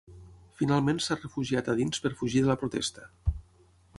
[0.61, 3.09] Finalment s’ha refugiat a dins per fugir de la protesta.